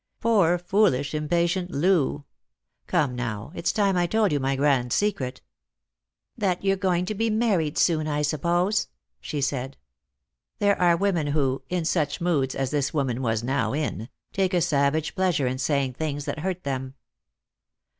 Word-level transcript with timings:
"Poor 0.19 0.57
foolish, 0.57 1.13
impatient 1.13 1.69
Loo! 1.69 2.23
Come, 2.87 3.15
now, 3.15 3.51
it's 3.53 3.71
time 3.71 3.95
I 3.95 4.07
told 4.07 4.31
you 4.31 4.39
my 4.39 4.55
grand 4.55 4.91
secret."" 4.91 5.41
That 6.35 6.63
you're 6.63 6.75
going 6.75 7.05
to 7.05 7.13
be 7.13 7.29
married 7.29 7.77
soon, 7.77 8.07
I 8.07 8.23
suppose?" 8.23 8.87
she 9.21 9.41
said. 9.41 9.77
There 10.57 10.75
are 10.81 10.97
women 10.97 11.27
who— 11.27 11.61
in 11.69 11.85
such 11.85 12.19
moods 12.19 12.55
as 12.55 12.71
this 12.71 12.95
woman 12.95 13.21
was 13.21 13.43
now 13.43 13.73
in— 13.73 14.09
take 14.33 14.55
a 14.55 14.61
savage 14.61 15.13
pleasure 15.13 15.45
in 15.45 15.59
saying 15.59 15.93
things 15.93 16.25
that 16.25 16.39
hurt 16.39 16.63
them. 16.63 16.95